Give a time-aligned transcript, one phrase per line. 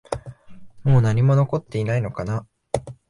[0.83, 2.47] もう何も残っていないのかな？